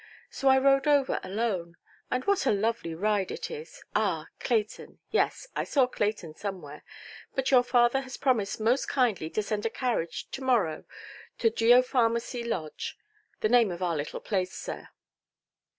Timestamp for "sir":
14.57-14.87